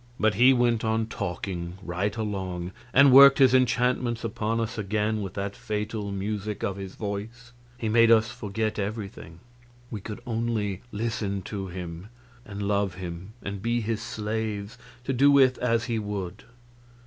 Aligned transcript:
But 0.19 0.33
he 0.33 0.51
went 0.51 0.83
on 0.83 1.05
talking 1.05 1.77
right 1.83 2.17
along, 2.17 2.71
and 2.91 3.11
worked 3.11 3.37
his 3.37 3.53
enchantments 3.53 4.23
upon 4.23 4.59
us 4.59 4.79
again 4.79 5.21
with 5.21 5.35
that 5.35 5.55
fatal 5.55 6.11
music 6.11 6.63
of 6.63 6.75
his 6.77 6.95
voice. 6.95 7.51
He 7.77 7.87
made 7.87 8.09
us 8.09 8.31
forget 8.31 8.79
everything; 8.79 9.41
we 9.91 10.01
could 10.01 10.19
only 10.25 10.81
listen 10.91 11.43
to 11.43 11.67
him, 11.67 12.09
and 12.43 12.63
love 12.63 12.95
him, 12.95 13.33
and 13.43 13.61
be 13.61 13.79
his 13.79 14.01
slaves, 14.01 14.75
to 15.03 15.13
do 15.13 15.29
with 15.29 15.59
us 15.59 15.65
as 15.65 15.83
he 15.83 15.99
would. 15.99 16.45